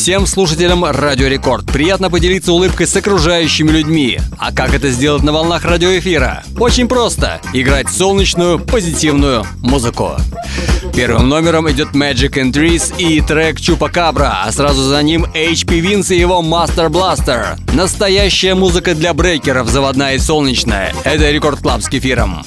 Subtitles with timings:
[0.00, 1.66] Всем слушателям Радио Рекорд.
[1.66, 4.18] Приятно поделиться улыбкой с окружающими людьми.
[4.38, 6.42] А как это сделать на волнах радиоэфира?
[6.58, 7.38] Очень просто.
[7.52, 10.12] Играть солнечную, позитивную музыку.
[10.94, 16.14] Первым номером идет Magic and Trees и трек Чупакабра, а сразу за ним HP Vince
[16.14, 17.60] и его Master Blaster.
[17.74, 20.94] Настоящая музыка для брейкеров, заводная и солнечная.
[21.04, 22.42] Это Record Club с кефиром.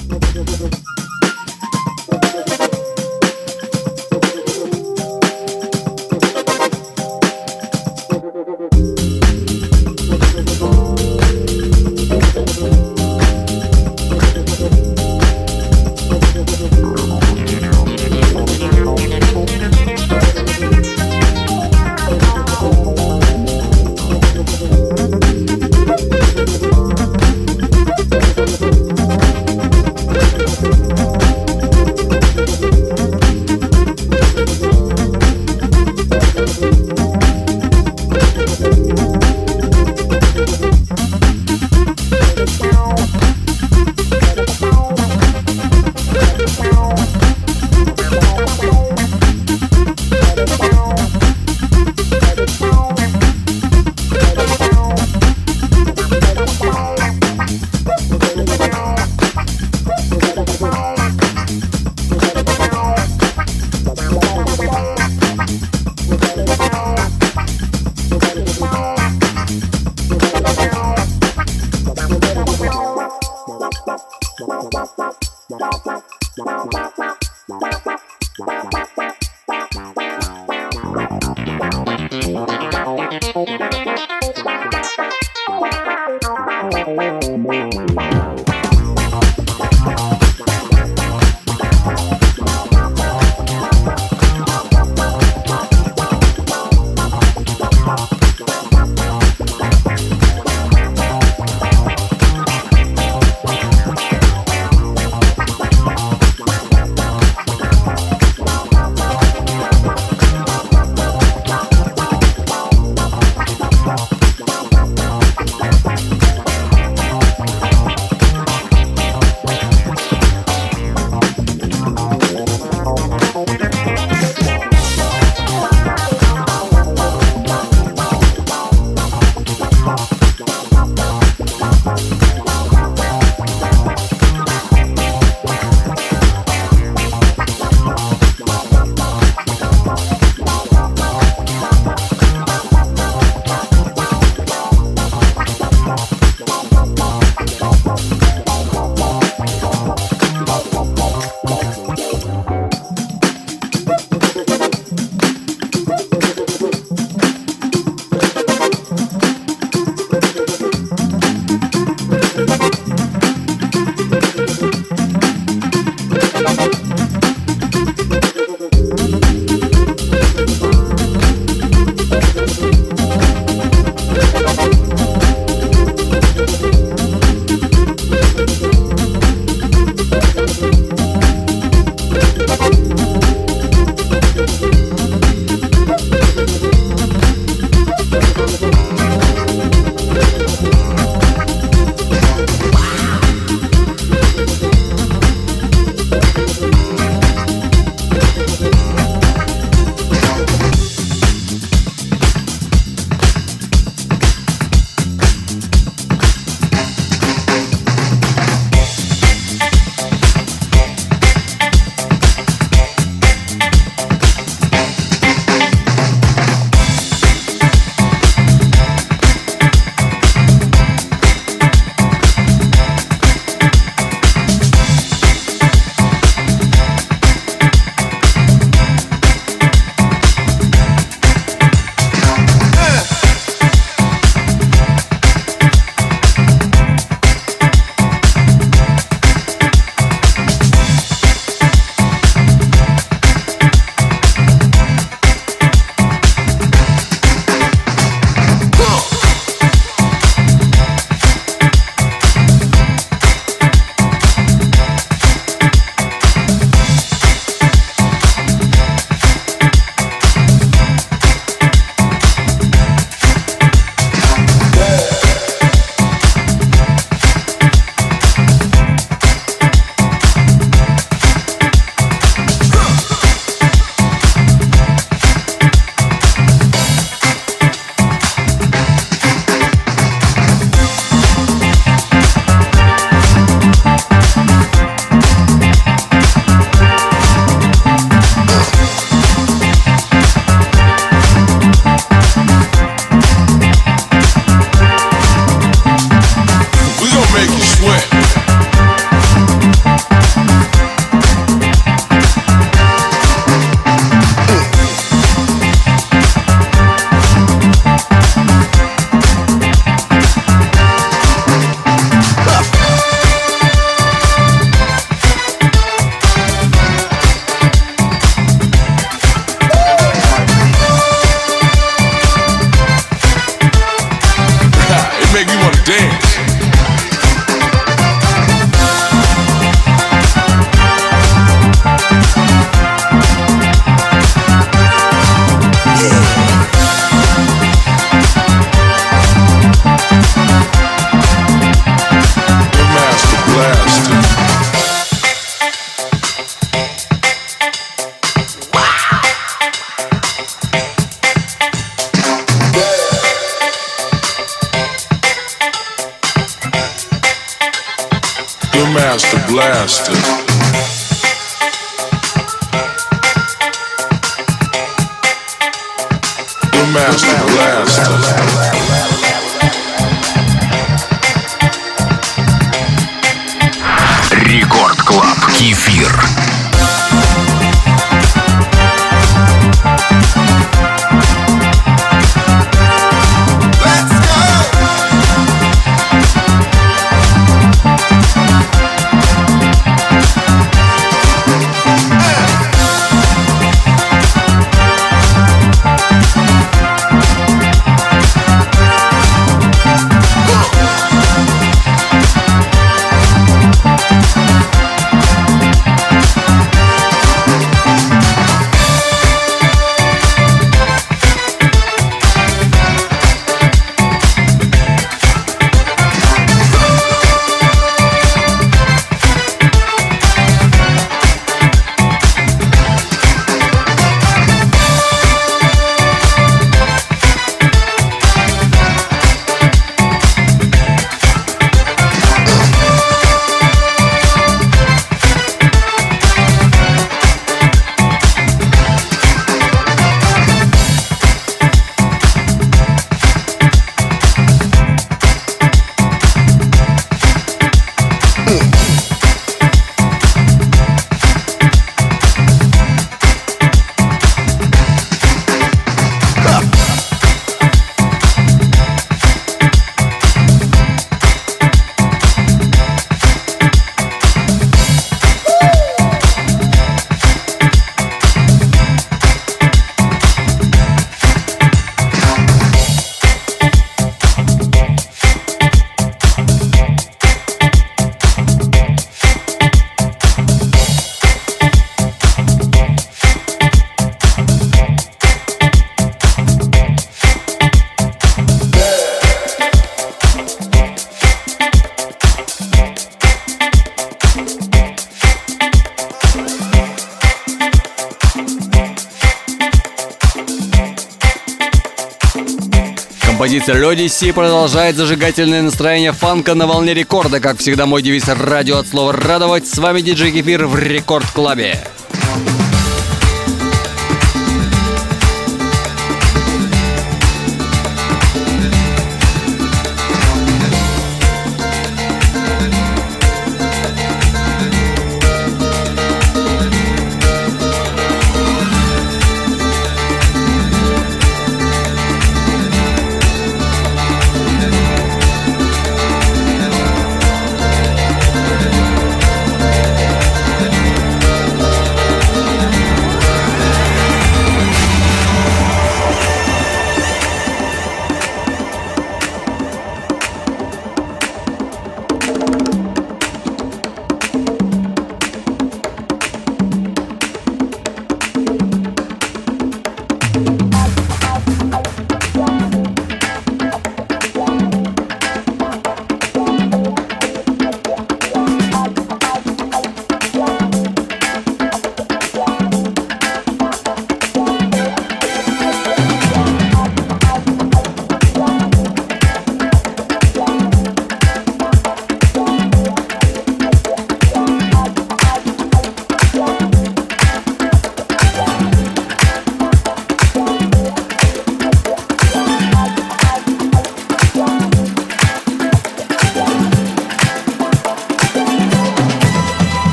[503.54, 507.38] Композиция Лёдиси продолжает зажигательное настроение фанка на волне рекорда.
[507.38, 509.68] Как всегда, мой девиз радио от слова «радовать».
[509.68, 511.80] С вами диджей Кефир в Рекорд Клабе.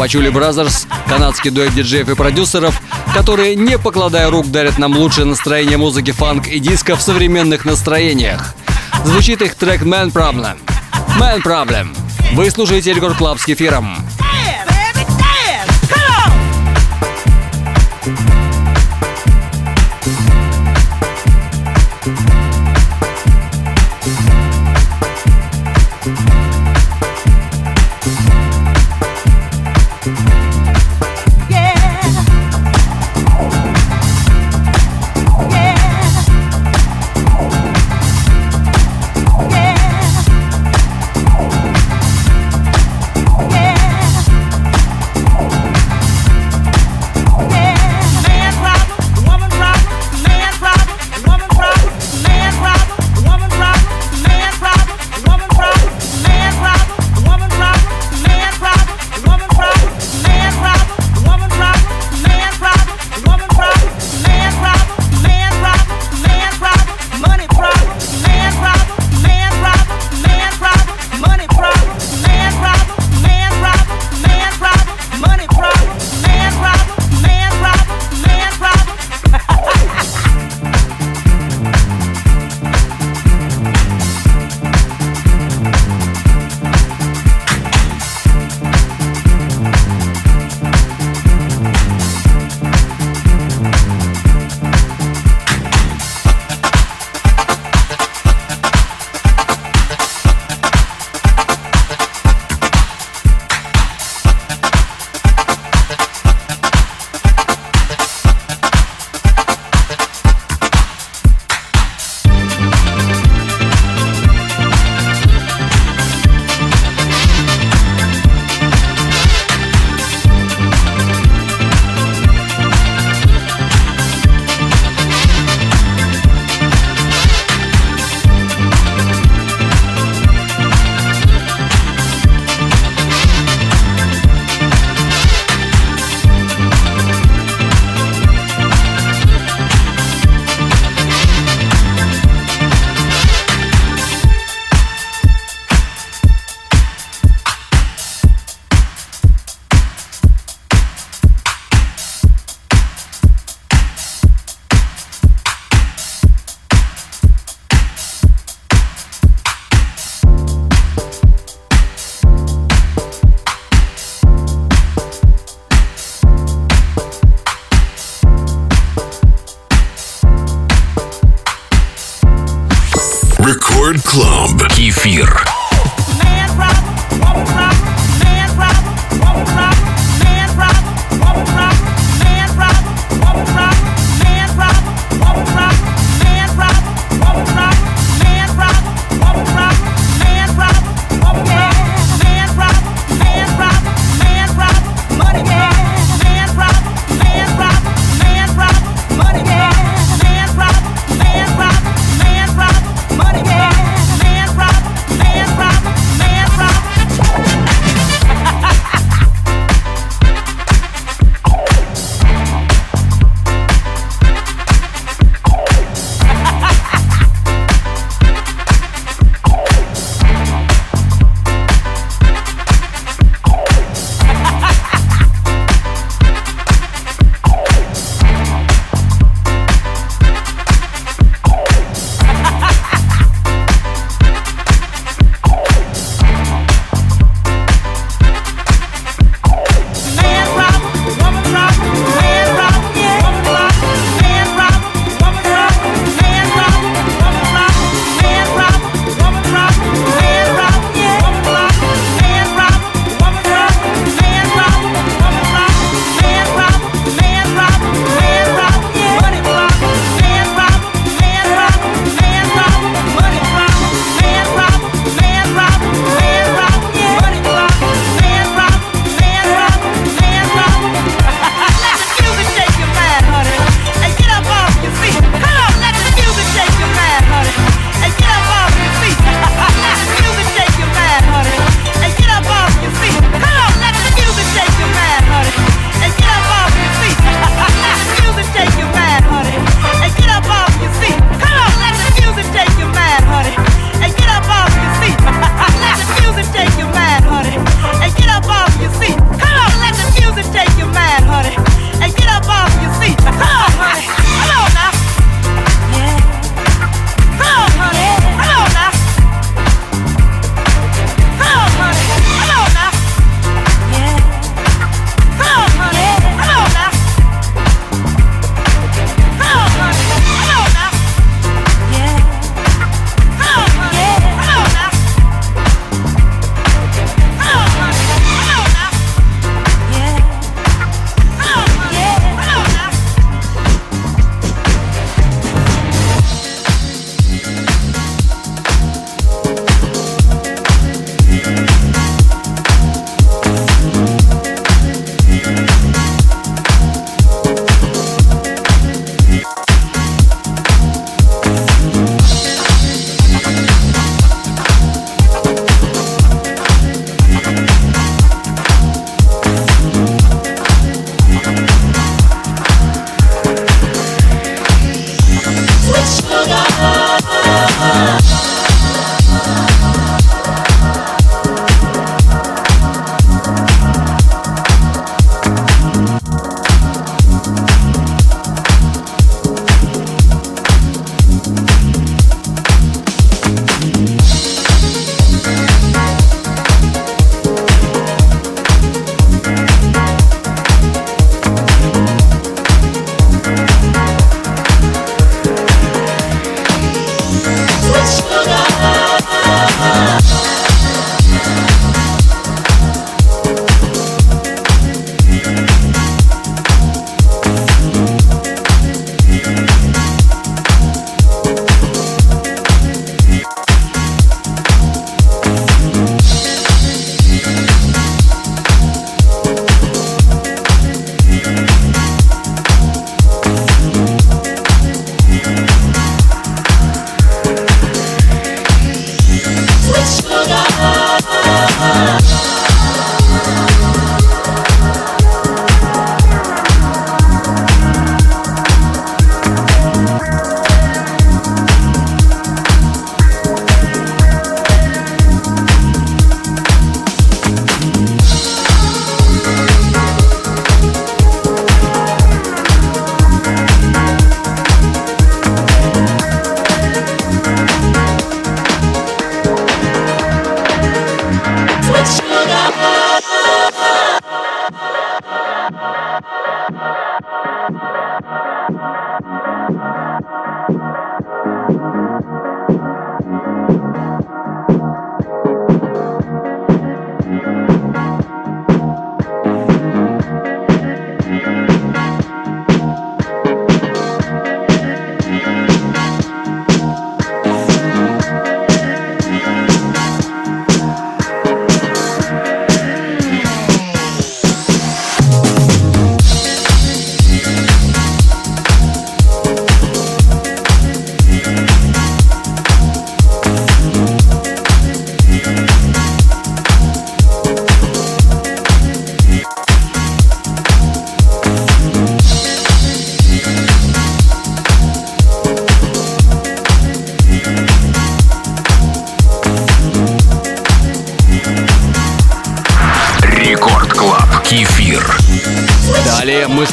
[0.00, 2.80] Patchouli Brothers, канадский дуэт диджеев и продюсеров,
[3.12, 8.54] которые, не покладая рук, дарят нам лучшее настроение музыки фанк и диска в современных настроениях.
[9.04, 10.56] Звучит их трек «Man Problem».
[11.18, 11.94] «Man Problem».
[12.32, 13.94] Вы слушаете Record Club с кефиром.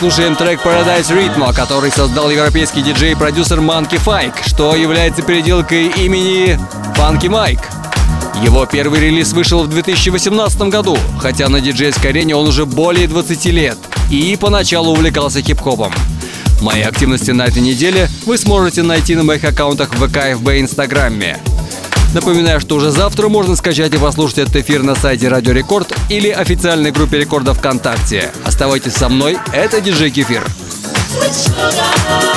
[0.09, 5.87] Слушаем трек Paradise Rhythm, который создал европейский диджей и продюсер Monkey Fike, что является переделкой
[5.87, 6.57] имени
[6.95, 7.59] Funky Mike.
[8.41, 13.45] Его первый релиз вышел в 2018 году, хотя на диджейской арене он уже более 20
[13.47, 13.77] лет
[14.09, 15.91] и поначалу увлекался хип-хопом.
[16.61, 20.61] Мои активности на этой неделе вы сможете найти на моих аккаунтах в ВК, ФБ и
[20.61, 21.37] Инстаграме.
[22.17, 26.29] Напоминаю, что уже завтра можно скачать и послушать этот эфир на сайте Радио Рекорд или
[26.29, 28.31] официальной группе Рекорда ВКонтакте.
[28.43, 30.43] Оставайтесь со мной, это диджей Кефир.
[31.13, 32.36] Рекорд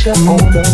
[0.00, 0.69] эфире звучит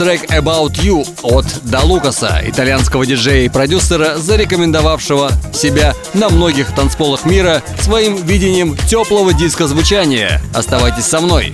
[0.00, 7.62] трек About You от Далукаса, итальянского диджея и продюсера, зарекомендовавшего себя на многих танцполах мира
[7.80, 10.40] своим видением теплого диска звучания.
[10.54, 11.52] Оставайтесь со мной.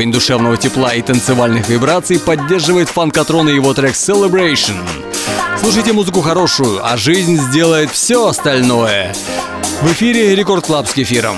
[0.00, 4.78] Уровень душевного тепла и танцевальных вибраций поддерживает Funkatron и его трек Celebration.
[5.60, 9.14] Слушайте музыку хорошую, а жизнь сделает все остальное.
[9.82, 11.36] В эфире Record Club с кефиром.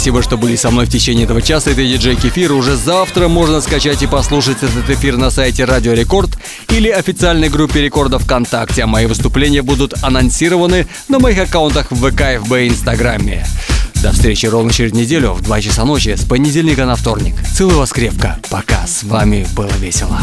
[0.00, 1.72] Спасибо, что были со мной в течение этого часа.
[1.72, 2.54] Это диджей Кефир.
[2.54, 6.38] Уже завтра можно скачать и послушать этот эфир на сайте Радио Рекорд
[6.70, 8.84] или официальной группе Рекорда ВКонтакте.
[8.84, 13.46] А мои выступления будут анонсированы на моих аккаунтах в ВК, ФБ и Инстаграме.
[13.96, 17.34] До встречи ровно через неделю в 2 часа ночи с понедельника на вторник.
[17.54, 18.38] Целую вас крепко.
[18.48, 18.86] Пока.
[18.86, 20.18] С вами было весело.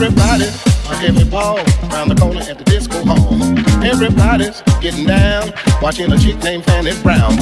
[0.00, 1.58] Everybody, a heavy ball
[1.90, 3.34] around the corner at the disco hall.
[3.82, 7.34] Everybody's getting down, watching a chick named Fanny Brown.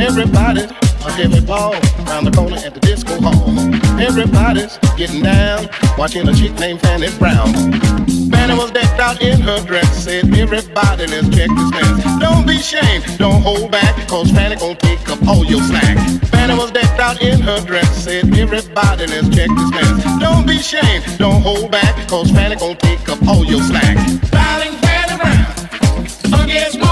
[0.00, 0.70] Everybody's
[1.06, 1.74] a heavy ball
[2.06, 3.48] around the corner at the disco hall.
[4.00, 7.52] Everybody's getting down, watching a chick named Fanny Brown.
[8.30, 12.20] Fanny was decked out in her dress, said everybody let's check this mess.
[12.20, 15.96] Don't be ashamed, don't hold back, cause Fanny gon' take up all your slack.
[16.30, 20.20] Fanny was decked out in her dress, said everybody let's check this mess.
[20.20, 23.96] Don't be ashamed, don't hold back, cause Fanny gon' take up all your slack.
[24.30, 25.44] Darling Fanny Brown,
[26.30, 26.83] booty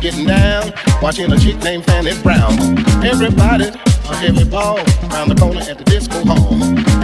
[0.00, 0.72] getting down,
[1.02, 2.52] watching a chick named Fanny Brown.
[3.04, 3.74] Everybody's
[4.10, 4.78] a heavy ball
[5.10, 6.54] around the corner at the disco hall.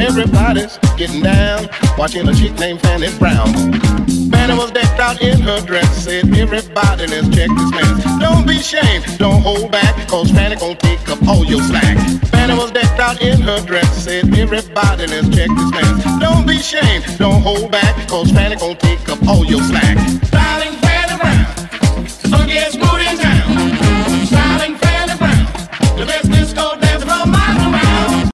[0.01, 1.69] Everybody's getting down,
[1.99, 3.53] watching a chick named Fanny Brown.
[4.31, 8.05] Fanny was decked out in her dress, said everybody let's check this mess.
[8.21, 11.97] Don't be ashamed, don't hold back, cause Fanny gon' take up all your slack.
[12.31, 16.21] Fanny was decked out in her dress, said everybody let's check this mess.
[16.21, 19.97] Don't be ashamed, don't hold back, cause Fanny gon' take up all your slack.
[20.31, 20.75] Darling,